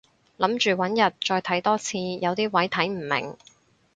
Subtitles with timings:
[0.39, 3.37] 諗住搵日再睇多次，有啲位睇唔明